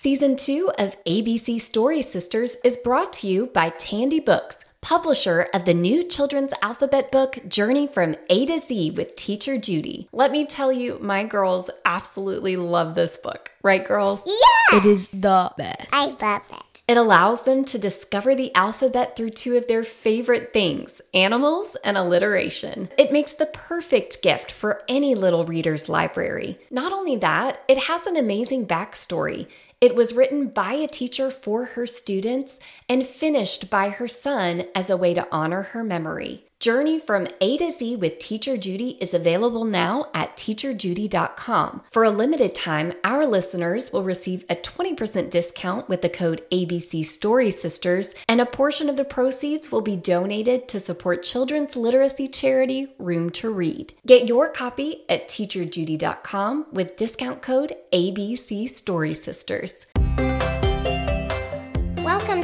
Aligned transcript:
Season 0.00 0.36
2 0.36 0.70
of 0.78 0.96
ABC 1.06 1.60
Story 1.60 2.02
Sisters 2.02 2.56
is 2.62 2.76
brought 2.76 3.12
to 3.14 3.26
you 3.26 3.46
by 3.46 3.70
Tandy 3.70 4.20
Books, 4.20 4.64
publisher 4.80 5.48
of 5.52 5.64
the 5.64 5.74
new 5.74 6.04
children's 6.04 6.52
alphabet 6.62 7.10
book 7.10 7.40
Journey 7.48 7.88
from 7.88 8.14
A 8.30 8.46
to 8.46 8.60
Z 8.60 8.92
with 8.92 9.16
Teacher 9.16 9.58
Judy. 9.58 10.08
Let 10.12 10.30
me 10.30 10.46
tell 10.46 10.70
you, 10.70 11.00
my 11.00 11.24
girls 11.24 11.68
absolutely 11.84 12.54
love 12.54 12.94
this 12.94 13.16
book. 13.18 13.50
Right, 13.64 13.84
girls? 13.84 14.22
Yeah! 14.24 14.78
It 14.78 14.84
is 14.84 15.10
the 15.10 15.52
best. 15.58 15.88
I 15.92 16.06
love 16.06 16.42
it. 16.48 16.68
It 16.88 16.96
allows 16.96 17.42
them 17.42 17.66
to 17.66 17.78
discover 17.78 18.34
the 18.34 18.54
alphabet 18.54 19.14
through 19.14 19.30
two 19.30 19.58
of 19.58 19.68
their 19.68 19.84
favorite 19.84 20.54
things 20.54 21.02
animals 21.12 21.76
and 21.84 21.98
alliteration. 21.98 22.88
It 22.96 23.12
makes 23.12 23.34
the 23.34 23.44
perfect 23.44 24.22
gift 24.22 24.50
for 24.50 24.80
any 24.88 25.14
little 25.14 25.44
reader's 25.44 25.90
library. 25.90 26.58
Not 26.70 26.94
only 26.94 27.16
that, 27.16 27.62
it 27.68 27.76
has 27.76 28.06
an 28.06 28.16
amazing 28.16 28.66
backstory. 28.66 29.48
It 29.80 29.94
was 29.94 30.12
written 30.12 30.48
by 30.48 30.72
a 30.72 30.88
teacher 30.88 31.30
for 31.30 31.64
her 31.64 31.86
students 31.86 32.58
and 32.88 33.06
finished 33.06 33.70
by 33.70 33.90
her 33.90 34.08
son 34.08 34.64
as 34.74 34.90
a 34.90 34.96
way 34.96 35.14
to 35.14 35.28
honor 35.30 35.62
her 35.62 35.84
memory. 35.84 36.47
Journey 36.60 36.98
from 36.98 37.28
A 37.40 37.56
to 37.58 37.70
Z 37.70 37.94
with 37.96 38.18
Teacher 38.18 38.56
Judy 38.56 38.98
is 39.00 39.14
available 39.14 39.64
now 39.64 40.06
at 40.12 40.36
teacherjudy.com. 40.36 41.82
For 41.88 42.02
a 42.02 42.10
limited 42.10 42.52
time, 42.52 42.94
our 43.04 43.26
listeners 43.26 43.92
will 43.92 44.02
receive 44.02 44.44
a 44.50 44.56
20% 44.56 45.30
discount 45.30 45.88
with 45.88 46.02
the 46.02 46.08
code 46.08 46.42
ABC 46.50 47.04
Story 47.04 47.52
Sisters, 47.52 48.12
and 48.28 48.40
a 48.40 48.46
portion 48.46 48.88
of 48.88 48.96
the 48.96 49.04
proceeds 49.04 49.70
will 49.70 49.82
be 49.82 49.96
donated 49.96 50.66
to 50.66 50.80
support 50.80 51.22
children's 51.22 51.76
literacy 51.76 52.26
charity 52.26 52.92
Room 52.98 53.30
to 53.30 53.50
Read. 53.50 53.92
Get 54.04 54.26
your 54.26 54.48
copy 54.48 55.04
at 55.08 55.28
teacherjudy.com 55.28 56.66
with 56.72 56.96
discount 56.96 57.40
code 57.40 57.76
ABC 57.92 58.68
Story 58.68 59.14
Sisters. 59.14 59.86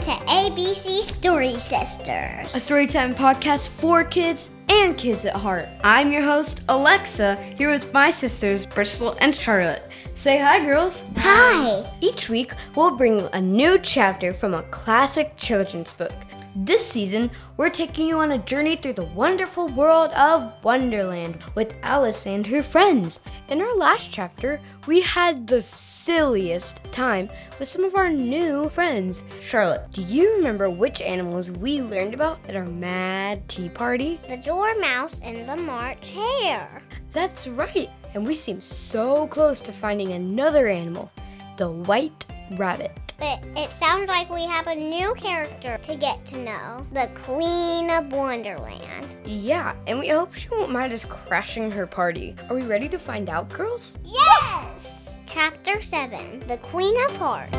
To 0.04 0.10
ABC 0.10 1.00
Story 1.00 1.54
Sisters. 1.54 2.54
A 2.54 2.58
storytime 2.58 3.14
podcast 3.14 3.70
for 3.70 4.04
kids 4.04 4.50
and 4.68 4.98
kids 4.98 5.24
at 5.24 5.34
heart. 5.34 5.66
I'm 5.82 6.12
your 6.12 6.20
host, 6.20 6.62
Alexa, 6.68 7.36
here 7.56 7.70
with 7.70 7.90
my 7.90 8.10
sisters, 8.10 8.66
Bristol 8.66 9.16
and 9.20 9.34
Charlotte. 9.34 9.82
Say 10.14 10.36
hi, 10.38 10.62
girls. 10.62 11.08
Hi. 11.16 11.90
Each 12.02 12.28
week, 12.28 12.52
we'll 12.76 12.98
bring 12.98 13.18
you 13.18 13.30
a 13.32 13.40
new 13.40 13.78
chapter 13.78 14.34
from 14.34 14.52
a 14.52 14.62
classic 14.64 15.38
children's 15.38 15.94
book. 15.94 16.12
This 16.56 16.86
season, 16.86 17.32
we're 17.56 17.68
taking 17.68 18.06
you 18.06 18.18
on 18.18 18.30
a 18.30 18.38
journey 18.38 18.76
through 18.76 18.92
the 18.92 19.02
wonderful 19.02 19.66
world 19.66 20.12
of 20.12 20.52
Wonderland 20.62 21.42
with 21.56 21.74
Alice 21.82 22.28
and 22.28 22.46
her 22.46 22.62
friends. 22.62 23.18
In 23.48 23.60
our 23.60 23.74
last 23.74 24.12
chapter, 24.12 24.60
we 24.86 25.00
had 25.00 25.48
the 25.48 25.60
silliest 25.60 26.78
time 26.92 27.28
with 27.58 27.68
some 27.68 27.82
of 27.82 27.96
our 27.96 28.08
new 28.08 28.68
friends. 28.68 29.24
Charlotte, 29.40 29.90
do 29.90 30.02
you 30.02 30.36
remember 30.36 30.70
which 30.70 31.00
animals 31.00 31.50
we 31.50 31.82
learned 31.82 32.14
about 32.14 32.38
at 32.48 32.54
our 32.54 32.66
mad 32.66 33.48
tea 33.48 33.68
party? 33.68 34.20
The 34.28 34.36
Dormouse 34.36 35.18
and 35.24 35.48
the 35.48 35.56
March 35.56 36.10
Hare. 36.10 36.82
That's 37.12 37.48
right, 37.48 37.90
and 38.14 38.24
we 38.24 38.36
seem 38.36 38.62
so 38.62 39.26
close 39.26 39.58
to 39.62 39.72
finding 39.72 40.12
another 40.12 40.68
animal 40.68 41.10
the 41.56 41.70
white 41.70 42.26
rabbit. 42.52 43.03
But 43.18 43.40
it 43.56 43.72
sounds 43.72 44.08
like 44.08 44.28
we 44.30 44.44
have 44.44 44.66
a 44.66 44.74
new 44.74 45.14
character 45.14 45.78
to 45.82 45.96
get 45.96 46.24
to 46.26 46.38
know 46.38 46.86
the 46.92 47.10
Queen 47.22 47.90
of 47.90 48.12
Wonderland. 48.12 49.16
Yeah, 49.24 49.74
and 49.86 49.98
we 49.98 50.08
hope 50.08 50.34
she 50.34 50.48
won't 50.48 50.72
mind 50.72 50.92
us 50.92 51.04
crashing 51.04 51.70
her 51.70 51.86
party. 51.86 52.34
Are 52.48 52.56
we 52.56 52.62
ready 52.62 52.88
to 52.88 52.98
find 52.98 53.30
out, 53.30 53.48
girls? 53.48 53.98
Yes! 54.04 55.18
Chapter 55.26 55.80
7 55.80 56.40
The 56.48 56.58
Queen 56.58 56.94
of 57.08 57.16
Hearts. 57.16 57.54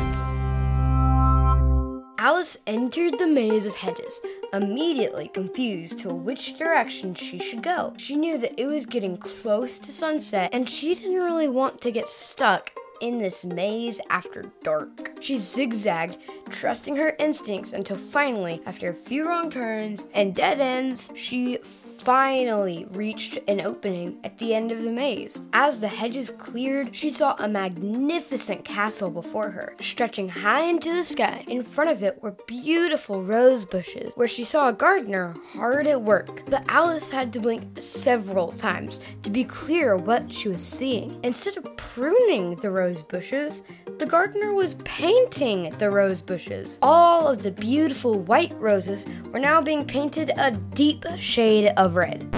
Alice 2.18 2.56
entered 2.66 3.18
the 3.18 3.26
maze 3.26 3.66
of 3.66 3.74
hedges, 3.74 4.20
immediately 4.52 5.28
confused 5.28 5.98
to 6.00 6.08
which 6.14 6.56
direction 6.56 7.14
she 7.14 7.38
should 7.38 7.62
go. 7.62 7.92
She 7.98 8.16
knew 8.16 8.38
that 8.38 8.58
it 8.58 8.66
was 8.66 8.86
getting 8.86 9.18
close 9.18 9.78
to 9.78 9.92
sunset, 9.92 10.50
and 10.52 10.68
she 10.68 10.94
didn't 10.94 11.22
really 11.22 11.48
want 11.48 11.80
to 11.82 11.90
get 11.90 12.08
stuck 12.08 12.72
in 13.00 13.18
this 13.18 13.44
maze 13.44 14.00
after 14.10 14.44
dark. 14.62 15.12
She 15.20 15.38
zigzagged, 15.38 16.18
trusting 16.50 16.96
her 16.96 17.16
instincts 17.18 17.72
until 17.72 17.96
finally, 17.96 18.62
after 18.66 18.90
a 18.90 18.94
few 18.94 19.28
wrong 19.28 19.50
turns 19.50 20.06
and 20.14 20.34
dead 20.34 20.60
ends, 20.60 21.10
she 21.14 21.58
finally 22.06 22.86
reached 22.92 23.36
an 23.48 23.60
opening 23.60 24.16
at 24.22 24.38
the 24.38 24.54
end 24.54 24.70
of 24.70 24.80
the 24.80 24.92
maze. 24.92 25.42
As 25.52 25.80
the 25.80 25.88
hedges 25.88 26.30
cleared, 26.30 26.94
she 26.94 27.10
saw 27.10 27.34
a 27.40 27.48
magnificent 27.48 28.64
castle 28.64 29.10
before 29.10 29.50
her, 29.50 29.74
stretching 29.80 30.28
high 30.28 30.62
into 30.66 30.94
the 30.94 31.02
sky. 31.02 31.44
In 31.48 31.64
front 31.64 31.90
of 31.90 32.04
it 32.04 32.22
were 32.22 32.36
beautiful 32.46 33.24
rose 33.24 33.64
bushes, 33.64 34.12
where 34.14 34.28
she 34.28 34.44
saw 34.44 34.68
a 34.68 34.72
gardener 34.72 35.34
hard 35.54 35.88
at 35.88 36.00
work. 36.00 36.44
But 36.48 36.62
Alice 36.68 37.10
had 37.10 37.32
to 37.32 37.40
blink 37.40 37.64
several 37.82 38.52
times 38.52 39.00
to 39.24 39.30
be 39.30 39.42
clear 39.42 39.96
what 39.96 40.32
she 40.32 40.48
was 40.48 40.64
seeing. 40.64 41.18
Instead 41.24 41.56
of 41.56 41.76
pruning 41.76 42.54
the 42.54 42.70
rose 42.70 43.02
bushes, 43.02 43.64
the 43.98 44.06
gardener 44.06 44.52
was 44.52 44.74
painting 44.84 45.70
the 45.78 45.90
rose 45.90 46.20
bushes. 46.20 46.78
All 46.82 47.26
of 47.26 47.42
the 47.42 47.50
beautiful 47.50 48.20
white 48.20 48.52
roses 48.60 49.06
were 49.32 49.40
now 49.40 49.62
being 49.62 49.86
painted 49.86 50.30
a 50.36 50.50
deep 50.52 51.04
shade 51.18 51.72
of 51.78 51.95
red. 51.96 52.30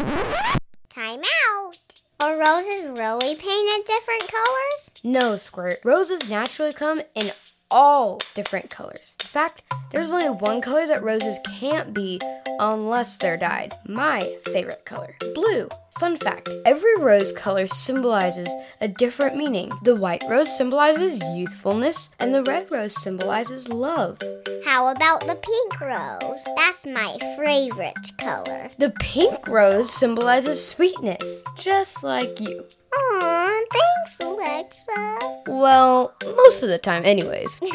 Time 0.88 1.20
out. 1.50 1.80
Are 2.20 2.38
roses 2.38 2.98
really 2.98 3.34
painted 3.34 3.84
different 3.84 4.22
colors? 4.28 4.90
No, 5.04 5.36
Squirt. 5.36 5.80
Roses 5.84 6.28
naturally 6.28 6.72
come 6.72 7.02
in 7.14 7.32
all 7.70 8.20
different 8.34 8.70
colors. 8.70 9.16
In 9.20 9.26
fact, 9.26 9.62
there's 9.90 10.12
only 10.12 10.30
one 10.30 10.60
color 10.60 10.86
that 10.86 11.02
roses 11.02 11.38
can't 11.44 11.94
be 11.94 12.20
unless 12.58 13.16
they're 13.16 13.36
dyed. 13.36 13.74
My 13.86 14.36
favorite 14.44 14.84
color 14.84 15.16
blue. 15.34 15.68
Fun 15.98 16.16
fact 16.16 16.48
every 16.64 16.96
rose 16.98 17.32
color 17.32 17.66
symbolizes 17.66 18.48
a 18.80 18.86
different 18.86 19.36
meaning. 19.36 19.72
The 19.82 19.96
white 19.96 20.22
rose 20.28 20.56
symbolizes 20.56 21.20
youthfulness, 21.34 22.10
and 22.20 22.32
the 22.32 22.44
red 22.44 22.70
rose 22.70 23.00
symbolizes 23.02 23.68
love. 23.68 24.20
How 24.64 24.88
about 24.88 25.26
the 25.26 25.34
pink 25.34 25.80
rose? 25.80 26.44
That's 26.56 26.86
my 26.86 27.16
favorite 27.36 28.16
color. 28.18 28.68
The 28.78 28.90
pink 29.00 29.48
rose 29.48 29.92
symbolizes 29.92 30.64
sweetness, 30.64 31.42
just 31.56 32.04
like 32.04 32.38
you. 32.40 32.64
Aw, 32.98 33.60
thanks, 33.72 34.20
Alexa. 34.20 35.18
Well, 35.46 36.14
most 36.24 36.62
of 36.62 36.68
the 36.68 36.78
time, 36.78 37.04
anyways. 37.04 37.60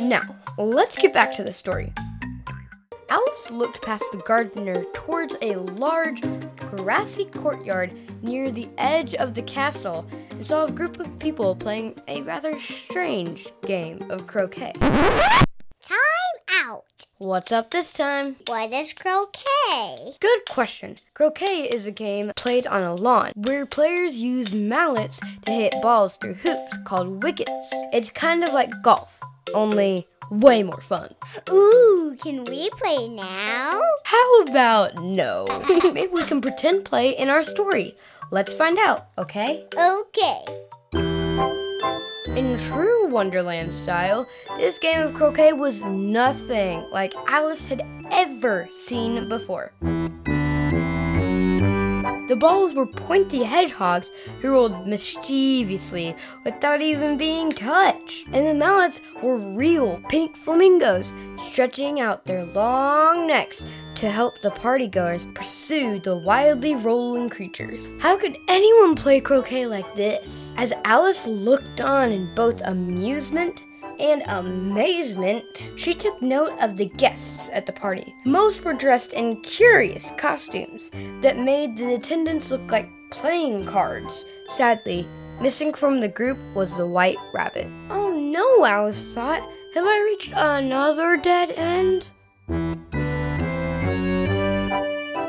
Now, 0.00 0.22
let's 0.58 0.96
get 0.98 1.12
back 1.12 1.34
to 1.36 1.44
the 1.44 1.52
story. 1.52 1.92
Alice 3.08 3.50
looked 3.50 3.80
past 3.82 4.04
the 4.12 4.18
gardener 4.18 4.84
towards 4.92 5.36
a 5.40 5.54
large, 5.56 6.20
grassy 6.58 7.26
courtyard 7.26 7.92
near 8.22 8.50
the 8.50 8.68
edge 8.76 9.14
of 9.14 9.34
the 9.34 9.42
castle 9.42 10.04
and 10.30 10.46
saw 10.46 10.64
a 10.66 10.70
group 10.70 10.98
of 10.98 11.18
people 11.18 11.54
playing 11.54 11.96
a 12.08 12.22
rather 12.22 12.58
strange 12.60 13.46
game 13.62 14.04
of 14.10 14.26
croquet. 14.26 14.72
Time 15.86 16.64
out. 16.64 17.04
What's 17.18 17.52
up 17.52 17.70
this 17.70 17.92
time? 17.92 18.36
What 18.46 18.72
is 18.72 18.94
croquet? 18.94 20.14
Good 20.18 20.46
question. 20.48 20.96
Croquet 21.12 21.68
is 21.70 21.86
a 21.86 21.90
game 21.90 22.32
played 22.36 22.66
on 22.66 22.82
a 22.82 22.94
lawn 22.94 23.32
where 23.34 23.66
players 23.66 24.18
use 24.18 24.54
mallets 24.54 25.20
to 25.44 25.52
hit 25.52 25.74
balls 25.82 26.16
through 26.16 26.34
hoops 26.34 26.78
called 26.86 27.22
wickets. 27.22 27.70
It's 27.92 28.10
kind 28.10 28.42
of 28.42 28.54
like 28.54 28.82
golf, 28.82 29.20
only 29.52 30.06
way 30.30 30.62
more 30.62 30.80
fun. 30.80 31.14
Ooh, 31.50 32.16
can 32.18 32.46
we 32.46 32.70
play 32.70 33.06
now? 33.06 33.82
How 34.04 34.40
about 34.44 35.02
no? 35.02 35.44
Maybe 35.68 36.06
we 36.06 36.22
can 36.22 36.40
pretend 36.40 36.86
play 36.86 37.10
in 37.10 37.28
our 37.28 37.42
story. 37.42 37.94
Let's 38.30 38.54
find 38.54 38.78
out, 38.78 39.08
okay? 39.18 39.66
Okay. 39.78 40.44
In 42.28 42.56
true 42.56 43.06
Wonderland 43.06 43.74
style, 43.74 44.26
this 44.56 44.78
game 44.78 45.02
of 45.02 45.12
croquet 45.12 45.52
was 45.52 45.84
nothing 45.84 46.88
like 46.90 47.14
Alice 47.28 47.66
had 47.66 47.86
ever 48.10 48.66
seen 48.70 49.28
before. 49.28 49.72
The 52.26 52.36
balls 52.36 52.72
were 52.72 52.86
pointy 52.86 53.42
hedgehogs 53.42 54.10
who 54.40 54.50
rolled 54.52 54.86
mischievously 54.86 56.16
without 56.44 56.80
even 56.80 57.18
being 57.18 57.52
touched. 57.52 58.26
And 58.32 58.46
the 58.46 58.54
mallets 58.54 59.02
were 59.22 59.36
real 59.36 60.00
pink 60.08 60.34
flamingos, 60.34 61.12
stretching 61.44 62.00
out 62.00 62.24
their 62.24 62.44
long 62.44 63.26
necks 63.26 63.64
to 63.96 64.10
help 64.10 64.40
the 64.40 64.50
partygoers 64.50 65.32
pursue 65.34 66.00
the 66.00 66.16
wildly 66.16 66.74
rolling 66.74 67.28
creatures. 67.28 67.88
How 68.00 68.16
could 68.16 68.38
anyone 68.48 68.94
play 68.94 69.20
croquet 69.20 69.66
like 69.66 69.94
this? 69.94 70.54
As 70.56 70.72
Alice 70.84 71.26
looked 71.26 71.80
on 71.80 72.10
in 72.10 72.34
both 72.34 72.62
amusement 72.62 73.64
and 73.98 74.22
amazement, 74.28 75.74
she 75.76 75.94
took 75.94 76.20
note 76.20 76.52
of 76.60 76.76
the 76.76 76.86
guests 76.86 77.50
at 77.52 77.66
the 77.66 77.72
party. 77.72 78.14
Most 78.24 78.64
were 78.64 78.72
dressed 78.72 79.12
in 79.12 79.40
curious 79.42 80.10
costumes 80.16 80.90
that 81.20 81.38
made 81.38 81.76
the 81.76 81.94
attendants 81.94 82.50
look 82.50 82.70
like 82.70 82.88
playing 83.10 83.64
cards. 83.64 84.24
Sadly, 84.48 85.08
missing 85.40 85.72
from 85.72 86.00
the 86.00 86.08
group 86.08 86.38
was 86.54 86.76
the 86.76 86.86
white 86.86 87.18
rabbit. 87.32 87.66
Oh 87.90 88.12
no, 88.12 88.64
Alice 88.64 89.14
thought. 89.14 89.42
Have 89.74 89.84
I 89.84 90.02
reached 90.02 90.32
another 90.36 91.16
dead 91.16 91.50
end? 91.52 92.06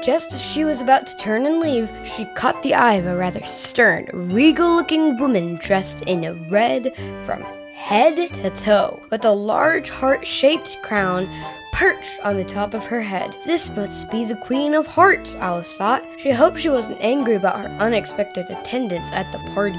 Just 0.04 0.36
as 0.36 0.42
she 0.42 0.64
was 0.64 0.82
about 0.82 1.08
to 1.08 1.18
turn 1.18 1.48
and 1.48 1.60
leave, 1.60 1.90
she 2.06 2.26
caught 2.36 2.62
the 2.62 2.76
eye 2.76 2.94
of 2.94 3.08
a 3.08 3.16
rather 3.16 3.44
stern, 3.44 4.08
regal 4.14 4.76
looking 4.76 5.18
woman 5.20 5.56
dressed 5.56 6.04
in 6.04 6.48
red 6.52 6.96
from 7.26 7.44
head 7.86 8.16
to 8.32 8.50
toe, 8.50 9.00
with 9.12 9.24
a 9.26 9.32
large 9.32 9.92
heart 9.92 10.26
shaped 10.26 10.82
crown 10.82 11.30
perched 11.72 12.20
on 12.24 12.36
the 12.36 12.44
top 12.44 12.74
of 12.74 12.84
her 12.84 13.00
head. 13.00 13.36
This 13.46 13.70
must 13.70 14.10
be 14.10 14.26
the 14.26 14.38
Queen 14.38 14.74
of 14.74 14.88
Hearts, 14.88 15.36
Alice 15.36 15.78
thought. 15.78 16.04
She 16.18 16.32
hoped 16.32 16.60
she 16.60 16.70
wasn't 16.70 17.00
angry 17.00 17.36
about 17.36 17.64
her 17.64 17.72
unexpected 17.80 18.48
attendance 18.50 19.12
at 19.12 19.32
the 19.32 19.38
party. 19.54 19.78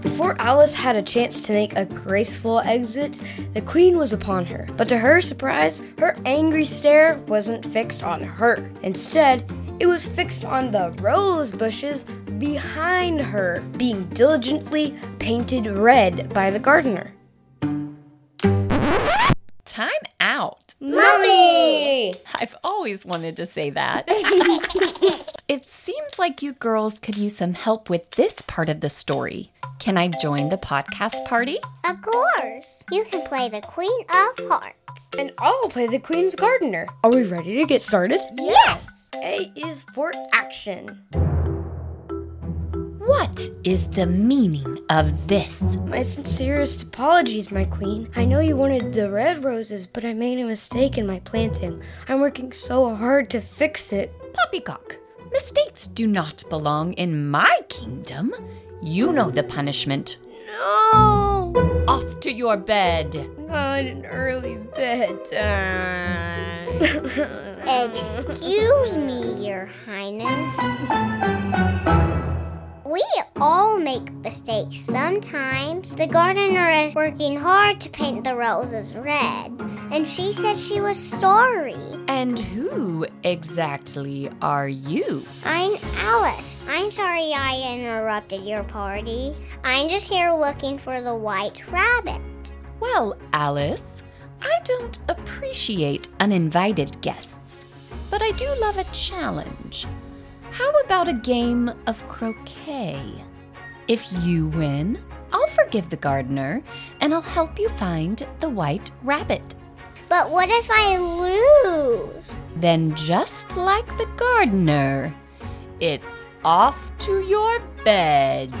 Before 0.00 0.40
Alice 0.40 0.74
had 0.74 0.96
a 0.96 1.02
chance 1.02 1.42
to 1.42 1.52
make 1.52 1.76
a 1.76 1.84
graceful 1.84 2.60
exit, 2.60 3.20
the 3.52 3.60
Queen 3.60 3.98
was 3.98 4.14
upon 4.14 4.46
her. 4.46 4.66
But 4.78 4.88
to 4.88 4.96
her 4.96 5.20
surprise, 5.20 5.82
her 5.98 6.16
angry 6.24 6.64
stare 6.64 7.18
wasn't 7.26 7.66
fixed 7.66 8.02
on 8.02 8.22
her. 8.22 8.70
Instead, 8.82 9.44
it 9.80 9.86
was 9.86 10.06
fixed 10.06 10.44
on 10.44 10.70
the 10.70 10.90
rose 11.00 11.50
bushes 11.50 12.04
behind 12.38 13.20
her, 13.20 13.62
being 13.78 14.04
diligently 14.10 14.94
painted 15.18 15.66
red 15.66 16.32
by 16.34 16.50
the 16.50 16.58
gardener. 16.58 17.14
Time 19.64 19.90
out. 20.20 20.74
Mommy! 20.80 22.12
I've 22.34 22.56
always 22.62 23.06
wanted 23.06 23.36
to 23.36 23.46
say 23.46 23.70
that. 23.70 24.04
it 25.48 25.64
seems 25.64 26.18
like 26.18 26.42
you 26.42 26.52
girls 26.52 27.00
could 27.00 27.16
use 27.16 27.36
some 27.36 27.54
help 27.54 27.88
with 27.88 28.10
this 28.12 28.42
part 28.42 28.68
of 28.68 28.80
the 28.80 28.88
story. 28.90 29.50
Can 29.78 29.96
I 29.96 30.08
join 30.08 30.50
the 30.50 30.58
podcast 30.58 31.24
party? 31.24 31.58
Of 31.84 32.02
course. 32.02 32.84
You 32.90 33.04
can 33.04 33.22
play 33.22 33.48
the 33.48 33.62
Queen 33.62 34.00
of 34.10 34.46
Hearts. 34.46 35.08
And 35.18 35.32
I'll 35.38 35.68
play 35.68 35.86
the 35.86 35.98
Queen's 35.98 36.34
gardener. 36.34 36.86
Are 37.02 37.10
we 37.10 37.22
ready 37.22 37.56
to 37.56 37.64
get 37.64 37.80
started? 37.80 38.20
Yes. 38.36 38.99
A 39.16 39.52
is 39.56 39.82
for 39.94 40.12
action. 40.32 41.02
What 42.98 43.50
is 43.64 43.88
the 43.88 44.06
meaning 44.06 44.78
of 44.88 45.26
this? 45.26 45.76
My 45.86 46.02
sincerest 46.02 46.84
apologies, 46.84 47.50
my 47.50 47.64
queen. 47.64 48.08
I 48.14 48.24
know 48.24 48.40
you 48.40 48.56
wanted 48.56 48.94
the 48.94 49.10
red 49.10 49.44
roses, 49.44 49.86
but 49.86 50.04
I 50.04 50.14
made 50.14 50.38
a 50.38 50.44
mistake 50.44 50.96
in 50.96 51.06
my 51.06 51.18
planting. 51.20 51.82
I'm 52.08 52.20
working 52.20 52.52
so 52.52 52.94
hard 52.94 53.30
to 53.30 53.40
fix 53.40 53.92
it. 53.92 54.12
Poppycock, 54.32 54.96
mistakes 55.32 55.86
do 55.86 56.06
not 56.06 56.44
belong 56.48 56.92
in 56.94 57.28
my 57.28 57.60
kingdom. 57.68 58.32
You 58.80 59.12
know 59.12 59.30
the 59.30 59.42
punishment. 59.42 60.18
No! 60.46 61.69
Off 61.90 62.20
to 62.20 62.30
your 62.30 62.56
bed. 62.56 63.28
Not 63.36 63.80
an 63.80 64.06
early 64.06 64.54
bedtime. 64.76 65.40
Excuse 67.90 68.94
me, 68.94 69.44
Your 69.44 69.66
Highness. 69.86 71.69
We 72.90 73.04
all 73.36 73.78
make 73.78 74.10
mistakes 74.14 74.80
sometimes. 74.80 75.94
The 75.94 76.08
gardener 76.08 76.70
is 76.70 76.96
working 76.96 77.36
hard 77.36 77.80
to 77.82 77.88
paint 77.88 78.24
the 78.24 78.34
roses 78.34 78.96
red, 78.96 79.52
and 79.92 80.08
she 80.08 80.32
said 80.32 80.58
she 80.58 80.80
was 80.80 80.98
sorry. 80.98 81.76
And 82.08 82.36
who 82.36 83.06
exactly 83.22 84.28
are 84.42 84.66
you? 84.66 85.24
I'm 85.44 85.76
Alice. 85.98 86.56
I'm 86.66 86.90
sorry 86.90 87.30
I 87.32 87.76
interrupted 87.76 88.40
your 88.40 88.64
party. 88.64 89.36
I'm 89.62 89.88
just 89.88 90.08
here 90.08 90.32
looking 90.32 90.76
for 90.76 91.00
the 91.00 91.14
white 91.14 91.64
rabbit. 91.70 92.20
Well, 92.80 93.16
Alice, 93.32 94.02
I 94.42 94.58
don't 94.64 94.98
appreciate 95.08 96.08
uninvited 96.18 97.00
guests, 97.02 97.66
but 98.10 98.20
I 98.20 98.32
do 98.32 98.52
love 98.58 98.78
a 98.78 98.84
challenge. 98.92 99.86
How 100.52 100.70
about 100.80 101.06
a 101.06 101.12
game 101.12 101.72
of 101.86 102.06
croquet? 102.08 103.00
If 103.86 104.12
you 104.12 104.48
win, 104.48 105.00
I'll 105.32 105.46
forgive 105.46 105.90
the 105.90 105.96
gardener 105.96 106.62
and 107.00 107.14
I'll 107.14 107.22
help 107.22 107.56
you 107.56 107.68
find 107.68 108.26
the 108.40 108.48
white 108.48 108.90
rabbit. 109.04 109.54
But 110.08 110.30
what 110.30 110.48
if 110.50 110.68
I 110.68 110.96
lose? 110.98 112.36
Then, 112.56 112.96
just 112.96 113.56
like 113.56 113.86
the 113.96 114.08
gardener, 114.16 115.14
it's 115.78 116.26
off 116.44 116.90
to 116.98 117.20
your 117.20 117.60
bed. 117.84 118.52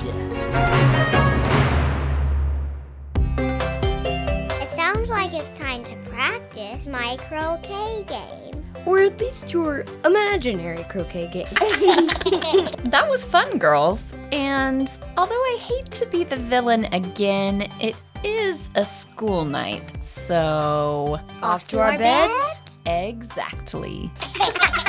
It 4.62 4.68
sounds 4.68 5.08
like 5.08 5.34
it's 5.34 5.50
time 5.58 5.82
to 5.84 5.96
practice 6.08 6.86
my 6.86 7.16
croquet 7.18 8.04
game. 8.06 8.64
Or 8.86 8.98
at 9.00 9.20
least 9.20 9.52
your 9.52 9.84
imaginary 10.04 10.84
croquet 10.84 11.28
game. 11.32 11.46
That 12.90 13.06
was 13.08 13.24
fun, 13.24 13.58
girls. 13.58 14.14
And 14.32 14.90
although 15.16 15.34
I 15.34 15.58
hate 15.60 15.90
to 15.92 16.06
be 16.06 16.24
the 16.24 16.36
villain 16.36 16.86
again, 16.92 17.70
it 17.80 17.94
is 18.24 18.70
a 18.74 18.84
school 18.84 19.44
night, 19.44 20.02
so. 20.02 21.18
Off 21.42 21.66
to 21.68 21.80
our 21.80 21.96
beds? 21.96 22.62
Exactly. 22.86 24.10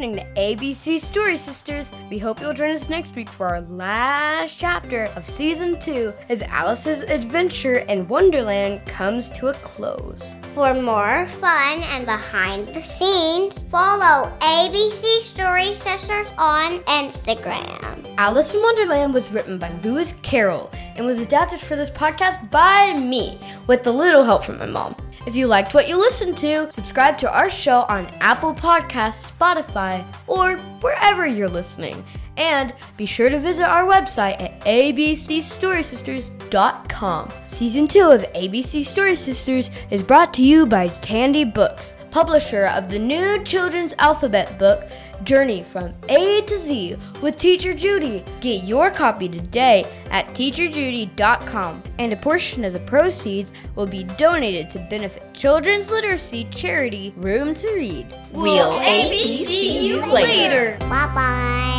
Listening 0.00 0.24
to 0.24 0.40
ABC 0.40 0.98
Story 0.98 1.36
Sisters. 1.36 1.92
We 2.08 2.16
hope 2.16 2.40
you'll 2.40 2.54
join 2.54 2.70
us 2.70 2.88
next 2.88 3.14
week 3.14 3.28
for 3.28 3.48
our 3.48 3.60
last 3.60 4.56
chapter 4.56 5.12
of 5.14 5.28
season 5.28 5.78
two 5.78 6.14
as 6.30 6.40
Alice's 6.40 7.02
adventure 7.02 7.80
in 7.80 8.08
Wonderland 8.08 8.86
comes 8.86 9.28
to 9.32 9.48
a 9.48 9.54
close. 9.56 10.34
For 10.54 10.72
more 10.72 11.26
fun 11.28 11.82
and 11.82 12.06
behind 12.06 12.68
the 12.68 12.80
scenes, 12.80 13.64
follow 13.64 14.32
ABC 14.38 15.20
Story 15.20 15.74
Sisters 15.74 16.28
on 16.38 16.78
Instagram. 16.84 18.14
Alice 18.16 18.54
in 18.54 18.62
Wonderland 18.62 19.12
was 19.12 19.30
written 19.30 19.58
by 19.58 19.70
Lewis 19.84 20.14
Carroll 20.22 20.70
and 20.96 21.04
was 21.04 21.18
adapted 21.18 21.60
for 21.60 21.76
this 21.76 21.90
podcast 21.90 22.50
by 22.50 22.98
me 22.98 23.38
with 23.66 23.86
a 23.86 23.92
little 23.92 24.24
help 24.24 24.44
from 24.44 24.56
my 24.56 24.64
mom. 24.64 24.96
If 25.26 25.36
you 25.36 25.46
liked 25.46 25.74
what 25.74 25.86
you 25.86 25.98
listened 25.98 26.38
to, 26.38 26.72
subscribe 26.72 27.18
to 27.18 27.30
our 27.30 27.50
show 27.50 27.80
on 27.90 28.06
Apple 28.20 28.54
Podcasts, 28.54 29.30
Spotify, 29.30 30.02
or 30.26 30.56
wherever 30.80 31.26
you're 31.26 31.46
listening. 31.46 32.02
And 32.38 32.72
be 32.96 33.04
sure 33.04 33.28
to 33.28 33.38
visit 33.38 33.68
our 33.68 33.84
website 33.84 34.40
at 34.40 34.58
abcstorysisters.com. 34.60 37.28
Season 37.46 37.86
2 37.86 38.00
of 38.00 38.22
ABC 38.32 38.86
Story 38.86 39.14
Sisters 39.14 39.70
is 39.90 40.02
brought 40.02 40.32
to 40.34 40.42
you 40.42 40.64
by 40.64 40.88
Candy 40.88 41.44
Books, 41.44 41.92
publisher 42.10 42.64
of 42.74 42.90
the 42.90 42.98
new 42.98 43.44
children's 43.44 43.94
alphabet 43.98 44.58
book, 44.58 44.88
Journey 45.24 45.62
from 45.62 45.94
A 46.08 46.42
to 46.42 46.58
Z 46.58 46.96
with 47.22 47.36
Teacher 47.36 47.72
Judy. 47.72 48.24
Get 48.40 48.64
your 48.64 48.90
copy 48.90 49.28
today 49.28 49.84
at 50.10 50.26
teacherjudy.com, 50.28 51.82
and 51.98 52.12
a 52.12 52.16
portion 52.16 52.64
of 52.64 52.72
the 52.72 52.80
proceeds 52.80 53.52
will 53.74 53.86
be 53.86 54.04
donated 54.04 54.70
to 54.70 54.86
benefit 54.90 55.22
children's 55.34 55.90
literacy 55.90 56.48
charity 56.50 57.14
Room 57.16 57.54
to 57.54 57.72
Read. 57.74 58.06
We'll 58.32 58.78
ABC 58.80 59.82
you 59.82 60.04
later. 60.12 60.76
Bye 60.80 61.12
bye. 61.14 61.69